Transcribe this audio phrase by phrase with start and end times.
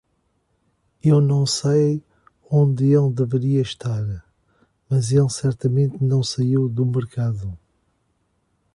[1.03, 2.03] Eu não sei
[2.49, 4.25] onde ele deveria estar,
[4.89, 7.55] mas ele certamente não saiu do mercado.